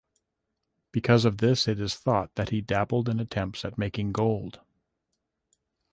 [0.91, 4.59] Because of this it is thought that he dabbled in attempts at making gold.